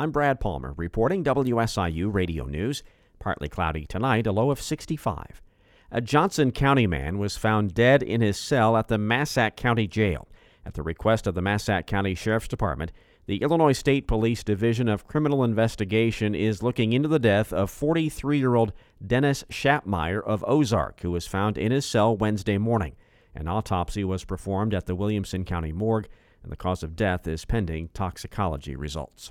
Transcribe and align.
I'm 0.00 0.12
Brad 0.12 0.40
Palmer 0.40 0.72
reporting 0.78 1.22
WSIU 1.24 2.10
Radio 2.10 2.46
News. 2.46 2.82
Partly 3.18 3.50
cloudy 3.50 3.84
tonight, 3.84 4.26
a 4.26 4.32
low 4.32 4.50
of 4.50 4.58
65. 4.58 5.42
A 5.90 6.00
Johnson 6.00 6.52
County 6.52 6.86
man 6.86 7.18
was 7.18 7.36
found 7.36 7.74
dead 7.74 8.02
in 8.02 8.22
his 8.22 8.38
cell 8.38 8.78
at 8.78 8.88
the 8.88 8.96
Massac 8.96 9.56
County 9.56 9.86
Jail. 9.86 10.26
At 10.64 10.72
the 10.72 10.82
request 10.82 11.26
of 11.26 11.34
the 11.34 11.42
Massac 11.42 11.86
County 11.86 12.14
Sheriff's 12.14 12.48
Department, 12.48 12.92
the 13.26 13.42
Illinois 13.42 13.74
State 13.74 14.08
Police 14.08 14.42
Division 14.42 14.88
of 14.88 15.06
Criminal 15.06 15.44
Investigation 15.44 16.34
is 16.34 16.62
looking 16.62 16.94
into 16.94 17.06
the 17.10 17.18
death 17.18 17.52
of 17.52 17.70
43 17.70 18.38
year 18.38 18.54
old 18.54 18.72
Dennis 19.06 19.44
Schapmeyer 19.50 20.24
of 20.24 20.42
Ozark, 20.48 21.00
who 21.02 21.10
was 21.10 21.26
found 21.26 21.58
in 21.58 21.72
his 21.72 21.84
cell 21.84 22.16
Wednesday 22.16 22.56
morning. 22.56 22.96
An 23.34 23.48
autopsy 23.48 24.04
was 24.04 24.24
performed 24.24 24.72
at 24.72 24.86
the 24.86 24.94
Williamson 24.94 25.44
County 25.44 25.72
Morgue, 25.72 26.08
and 26.42 26.50
the 26.50 26.56
cause 26.56 26.82
of 26.82 26.96
death 26.96 27.28
is 27.28 27.44
pending 27.44 27.90
toxicology 27.92 28.74
results. 28.74 29.30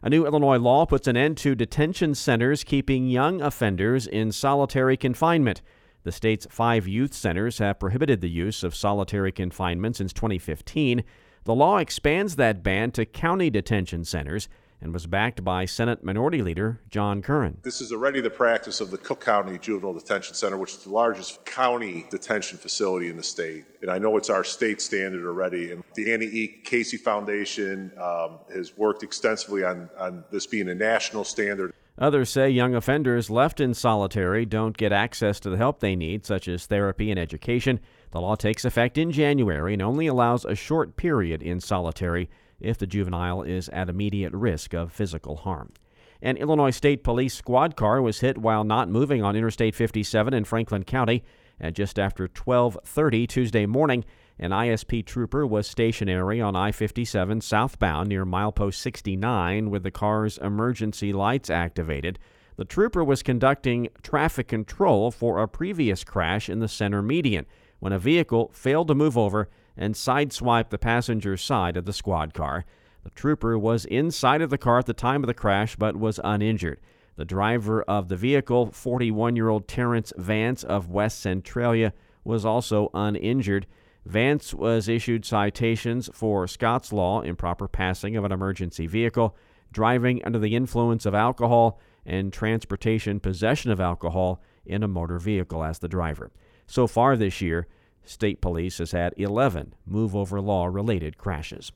A 0.00 0.08
new 0.08 0.24
Illinois 0.24 0.58
law 0.58 0.86
puts 0.86 1.08
an 1.08 1.16
end 1.16 1.36
to 1.38 1.56
detention 1.56 2.14
centers 2.14 2.62
keeping 2.62 3.08
young 3.08 3.42
offenders 3.42 4.06
in 4.06 4.30
solitary 4.30 4.96
confinement. 4.96 5.60
The 6.04 6.12
state's 6.12 6.46
five 6.48 6.86
youth 6.86 7.12
centers 7.12 7.58
have 7.58 7.80
prohibited 7.80 8.20
the 8.20 8.30
use 8.30 8.62
of 8.62 8.76
solitary 8.76 9.32
confinement 9.32 9.96
since 9.96 10.12
2015. 10.12 11.02
The 11.44 11.54
law 11.54 11.78
expands 11.78 12.36
that 12.36 12.62
ban 12.62 12.92
to 12.92 13.04
county 13.04 13.50
detention 13.50 14.04
centers 14.04 14.48
and 14.80 14.92
was 14.92 15.06
backed 15.06 15.44
by 15.44 15.64
Senate 15.64 16.04
Minority 16.04 16.42
Leader 16.42 16.80
John 16.88 17.22
Curran. 17.22 17.58
This 17.62 17.80
is 17.80 17.92
already 17.92 18.20
the 18.20 18.30
practice 18.30 18.80
of 18.80 18.90
the 18.90 18.98
Cook 18.98 19.24
County 19.24 19.58
Juvenile 19.58 19.94
Detention 19.94 20.34
Center, 20.34 20.56
which 20.56 20.72
is 20.72 20.84
the 20.84 20.90
largest 20.90 21.44
county 21.44 22.06
detention 22.10 22.58
facility 22.58 23.08
in 23.08 23.16
the 23.16 23.22
state. 23.22 23.64
And 23.82 23.90
I 23.90 23.98
know 23.98 24.16
it's 24.16 24.30
our 24.30 24.44
state 24.44 24.80
standard 24.80 25.26
already. 25.26 25.72
And 25.72 25.82
the 25.94 26.12
Annie 26.12 26.26
E. 26.26 26.60
Casey 26.64 26.96
Foundation 26.96 27.92
um, 28.00 28.38
has 28.54 28.76
worked 28.76 29.02
extensively 29.02 29.64
on, 29.64 29.90
on 29.98 30.24
this 30.30 30.46
being 30.46 30.68
a 30.68 30.74
national 30.74 31.24
standard. 31.24 31.72
Others 32.00 32.30
say 32.30 32.48
young 32.48 32.76
offenders 32.76 33.28
left 33.28 33.58
in 33.60 33.74
solitary 33.74 34.46
don't 34.46 34.76
get 34.76 34.92
access 34.92 35.40
to 35.40 35.50
the 35.50 35.56
help 35.56 35.80
they 35.80 35.96
need, 35.96 36.24
such 36.24 36.46
as 36.46 36.66
therapy 36.66 37.10
and 37.10 37.18
education. 37.18 37.80
The 38.12 38.20
law 38.20 38.36
takes 38.36 38.64
effect 38.64 38.96
in 38.96 39.10
January 39.10 39.72
and 39.72 39.82
only 39.82 40.06
allows 40.06 40.44
a 40.44 40.54
short 40.54 40.96
period 40.96 41.42
in 41.42 41.58
solitary 41.58 42.30
if 42.60 42.78
the 42.78 42.86
juvenile 42.86 43.42
is 43.42 43.68
at 43.70 43.88
immediate 43.88 44.32
risk 44.32 44.74
of 44.74 44.92
physical 44.92 45.36
harm. 45.36 45.72
An 46.20 46.36
Illinois 46.36 46.70
State 46.72 47.04
Police 47.04 47.34
squad 47.34 47.76
car 47.76 48.02
was 48.02 48.20
hit 48.20 48.38
while 48.38 48.64
not 48.64 48.88
moving 48.88 49.22
on 49.22 49.36
Interstate 49.36 49.74
57 49.74 50.34
in 50.34 50.44
Franklin 50.44 50.84
County. 50.84 51.22
At 51.60 51.74
just 51.74 51.98
after 51.98 52.26
12:30 52.26 53.26
Tuesday 53.28 53.66
morning, 53.66 54.04
an 54.38 54.50
ISP 54.50 55.04
trooper 55.04 55.46
was 55.46 55.66
stationary 55.66 56.40
on 56.40 56.54
I-57 56.54 57.42
southbound 57.42 58.08
near 58.08 58.24
milepost 58.24 58.74
69 58.74 59.70
with 59.70 59.82
the 59.82 59.90
car's 59.90 60.38
emergency 60.38 61.12
lights 61.12 61.50
activated. 61.50 62.18
The 62.56 62.64
trooper 62.64 63.04
was 63.04 63.22
conducting 63.22 63.88
traffic 64.02 64.48
control 64.48 65.10
for 65.10 65.40
a 65.40 65.48
previous 65.48 66.02
crash 66.02 66.48
in 66.48 66.58
the 66.58 66.68
center 66.68 67.02
median 67.02 67.46
when 67.78 67.92
a 67.92 67.98
vehicle 67.98 68.50
failed 68.52 68.88
to 68.88 68.94
move 68.94 69.16
over 69.16 69.48
and 69.78 69.94
sideswiped 69.94 70.70
the 70.70 70.78
passenger 70.78 71.36
side 71.36 71.76
of 71.76 71.84
the 71.86 71.92
squad 71.92 72.34
car. 72.34 72.66
The 73.04 73.10
trooper 73.10 73.58
was 73.58 73.84
inside 73.86 74.42
of 74.42 74.50
the 74.50 74.58
car 74.58 74.80
at 74.80 74.86
the 74.86 74.92
time 74.92 75.22
of 75.22 75.28
the 75.28 75.34
crash 75.34 75.76
but 75.76 75.96
was 75.96 76.20
uninjured. 76.22 76.80
The 77.16 77.24
driver 77.24 77.82
of 77.82 78.08
the 78.08 78.16
vehicle, 78.16 78.70
41 78.72 79.36
year 79.36 79.48
old 79.48 79.66
Terrence 79.66 80.12
Vance 80.16 80.62
of 80.64 80.90
West 80.90 81.20
Centralia, 81.20 81.94
was 82.24 82.44
also 82.44 82.90
uninjured. 82.92 83.66
Vance 84.04 84.52
was 84.52 84.88
issued 84.88 85.24
citations 85.24 86.10
for 86.12 86.46
Scott's 86.46 86.92
Law, 86.92 87.22
improper 87.22 87.68
passing 87.68 88.16
of 88.16 88.24
an 88.24 88.32
emergency 88.32 88.86
vehicle, 88.86 89.36
driving 89.72 90.24
under 90.24 90.38
the 90.38 90.54
influence 90.54 91.06
of 91.06 91.14
alcohol, 91.14 91.80
and 92.06 92.32
transportation 92.32 93.20
possession 93.20 93.70
of 93.70 93.80
alcohol 93.80 94.42
in 94.64 94.82
a 94.82 94.88
motor 94.88 95.18
vehicle 95.18 95.62
as 95.62 95.78
the 95.78 95.88
driver. 95.88 96.30
So 96.66 96.86
far 96.86 97.16
this 97.16 97.40
year, 97.40 97.66
State 98.08 98.40
Police 98.40 98.78
has 98.78 98.92
had 98.92 99.14
11 99.16 99.74
move 99.86 100.16
over 100.16 100.40
law 100.40 100.66
related 100.66 101.18
crashes. 101.18 101.72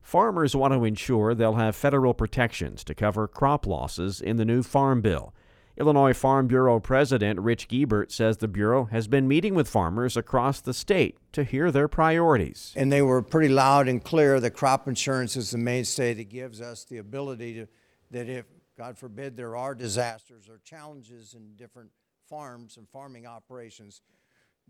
Farmers 0.00 0.54
want 0.54 0.74
to 0.74 0.84
ensure 0.84 1.34
they'll 1.34 1.54
have 1.54 1.74
federal 1.74 2.14
protections 2.14 2.84
to 2.84 2.94
cover 2.94 3.26
crop 3.26 3.66
losses 3.66 4.20
in 4.20 4.36
the 4.36 4.44
new 4.44 4.62
Farm 4.62 5.00
Bill. 5.00 5.34
Illinois 5.76 6.12
Farm 6.12 6.46
Bureau 6.46 6.78
President 6.78 7.40
Rich 7.40 7.66
Guebert 7.66 8.12
says 8.12 8.36
the 8.36 8.46
Bureau 8.46 8.84
has 8.84 9.08
been 9.08 9.26
meeting 9.26 9.54
with 9.54 9.68
farmers 9.68 10.16
across 10.16 10.60
the 10.60 10.74
state 10.74 11.16
to 11.32 11.42
hear 11.42 11.72
their 11.72 11.88
priorities. 11.88 12.72
And 12.76 12.92
they 12.92 13.02
were 13.02 13.22
pretty 13.22 13.52
loud 13.52 13.88
and 13.88 14.04
clear 14.04 14.38
that 14.38 14.52
crop 14.52 14.86
insurance 14.86 15.36
is 15.36 15.50
the 15.50 15.58
mainstay 15.58 16.14
that 16.14 16.28
gives 16.28 16.60
us 16.60 16.84
the 16.84 16.98
ability 16.98 17.54
to, 17.54 17.68
that 18.12 18.28
if, 18.28 18.44
God 18.78 18.96
forbid, 18.96 19.36
there 19.36 19.56
are 19.56 19.74
disasters 19.74 20.48
or 20.48 20.60
challenges 20.64 21.34
in 21.34 21.56
different 21.56 21.90
farms 22.28 22.76
and 22.76 22.88
farming 22.88 23.26
operations, 23.26 24.00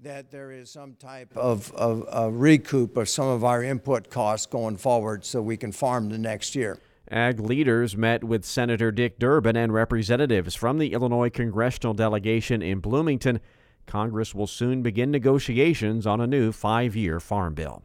that 0.02 0.30
there 0.30 0.52
is 0.52 0.70
some 0.70 0.94
type 0.94 1.34
of, 1.36 1.72
of, 1.72 2.34
recoup 2.34 2.96
of 2.96 3.08
some 3.08 3.26
of 3.26 3.42
our 3.42 3.62
input 3.62 4.10
costs 4.10 4.46
going 4.46 4.76
forward 4.76 5.24
so 5.24 5.40
we 5.40 5.56
can 5.56 5.72
farm 5.72 6.10
the 6.10 6.18
next 6.18 6.54
year. 6.54 6.78
Ag 7.10 7.40
leaders 7.40 7.96
met 7.96 8.24
with 8.24 8.44
Senator 8.44 8.90
Dick 8.90 9.18
Durbin 9.18 9.56
and 9.56 9.72
representatives 9.72 10.54
from 10.54 10.78
the 10.78 10.92
Illinois 10.92 11.30
congressional 11.30 11.94
delegation 11.94 12.62
in 12.62 12.80
Bloomington. 12.80 13.40
Congress 13.86 14.34
will 14.34 14.46
soon 14.46 14.82
begin 14.82 15.10
negotiations 15.10 16.06
on 16.06 16.20
a 16.20 16.26
new 16.26 16.52
five 16.52 16.96
year 16.96 17.20
farm 17.20 17.54
bill. 17.54 17.82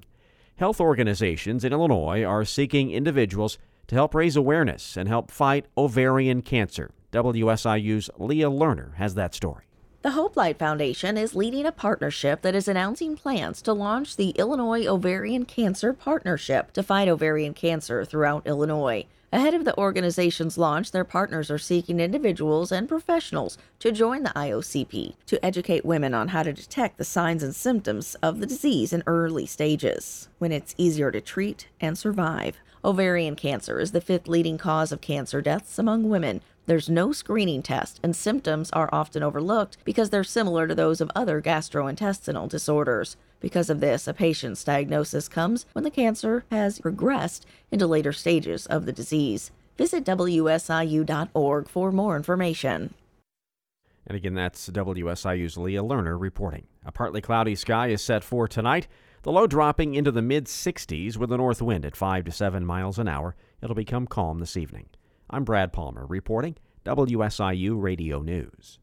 Health 0.56 0.82
organizations 0.82 1.64
in 1.64 1.74
Illinois 1.74 2.24
are 2.24 2.44
seeking 2.44 2.92
individuals 2.92 3.58
to 3.88 3.96
help 3.96 4.14
raise 4.14 4.36
awareness 4.36 4.98
and 4.98 5.08
help 5.08 5.32
fight 5.32 5.66
ovarian 5.78 6.42
cancer. 6.42 6.92
WSIU's 7.12 8.10
Leah 8.18 8.50
Lerner 8.50 8.96
has 8.96 9.16
that 9.16 9.34
story. 9.34 9.69
The 10.02 10.12
Hope 10.12 10.38
Light 10.38 10.58
Foundation 10.58 11.18
is 11.18 11.36
leading 11.36 11.66
a 11.66 11.74
partnership 11.74 12.42
that 12.44 12.56
is 12.56 12.70
announcing 12.70 13.18
plans 13.18 13.62
to 13.64 13.74
launch 13.74 14.16
the 14.16 14.30
Illinois 14.30 14.88
Ovarian 14.88 15.44
Cancer 15.44 15.92
Partnership 15.92 16.72
to 16.72 16.84
fight 16.84 17.10
ovarian 17.10 17.54
cancer 17.54 18.06
throughout 18.06 18.48
Illinois. 18.48 19.08
Ahead 19.34 19.54
of 19.54 19.66
the 19.66 19.78
organization's 19.78 20.58
launch, 20.58 20.94
their 20.94 21.04
partners 21.04 21.52
are 21.52 21.58
seeking 21.58 22.00
individuals 22.00 22.72
and 22.72 22.88
professionals 22.88 23.58
to 23.80 23.92
join 23.92 24.24
the 24.24 24.30
IOCP 24.30 25.16
to 25.26 25.46
educate 25.46 25.84
women 25.84 26.14
on 26.14 26.30
how 26.30 26.44
to 26.44 26.54
detect 26.54 26.98
the 26.98 27.04
signs 27.04 27.44
and 27.44 27.54
symptoms 27.54 28.16
of 28.24 28.40
the 28.40 28.48
disease 28.48 28.94
in 28.94 29.04
early 29.06 29.46
stages, 29.46 30.30
when 30.38 30.54
it's 30.54 30.76
easier 30.78 31.12
to 31.12 31.20
treat 31.20 31.68
and 31.82 31.98
survive. 31.98 32.56
Ovarian 32.86 33.36
cancer 33.36 33.82
is 33.82 33.92
the 33.92 34.00
fifth 34.00 34.30
leading 34.30 34.58
cause 34.58 34.94
of 34.94 35.02
cancer 35.02 35.42
deaths 35.42 35.78
among 35.78 36.08
women, 36.08 36.42
there's 36.70 36.90
no 36.90 37.12
screening 37.12 37.64
test, 37.64 38.00
and 38.04 38.16
symptoms 38.16 38.70
are 38.72 38.90
often 38.92 39.24
overlooked 39.24 39.78
because 39.84 40.12
they're 40.12 40.24
similar 40.24 40.68
to 40.68 40.76
those 40.76 41.02
of 41.02 41.12
other 41.16 41.42
gastrointestinal 41.42 42.48
disorders. 42.48 43.18
Because 43.40 43.70
of 43.70 43.80
this, 43.80 44.08
a 44.08 44.14
patient's 44.14 44.64
diagnosis 44.64 45.28
comes 45.28 45.66
when 45.74 45.84
the 45.84 45.90
cancer 45.90 46.46
has 46.52 46.80
progressed 46.80 47.46
into 47.72 47.88
later 47.88 48.14
stages 48.14 48.66
of 48.68 48.86
the 48.86 48.92
disease. 48.92 49.50
Visit 49.78 50.04
WSIU.org 50.04 51.68
for 51.68 51.92
more 51.92 52.16
information. 52.16 52.94
And 54.06 54.16
again, 54.16 54.36
that's 54.36 54.70
WSIU's 54.70 55.58
Leah 55.58 55.82
Lerner 55.82 56.20
reporting. 56.20 56.68
A 56.86 56.92
partly 56.92 57.22
cloudy 57.22 57.56
sky 57.56 57.88
is 57.88 58.02
set 58.02 58.24
for 58.24 58.48
tonight. 58.48 58.88
The 59.24 59.32
low 59.32 59.48
dropping 59.48 59.96
into 59.96 60.12
the 60.12 60.22
mid 60.22 60.46
60s 60.46 61.18
with 61.18 61.32
a 61.32 61.38
north 61.38 61.62
wind 61.62 61.86
at 61.86 61.96
5 61.96 62.26
to 62.26 62.32
7 62.32 62.66
miles 62.66 63.00
an 63.00 63.08
hour. 63.08 63.36
It'll 63.62 63.76
become 63.76 64.06
calm 64.06 64.40
this 64.40 64.56
evening. 64.56 64.88
I'm 65.32 65.44
Brad 65.44 65.72
Palmer 65.72 66.08
reporting 66.08 66.56
WSIU 66.86 67.80
Radio 67.80 68.24
News. 68.24 68.80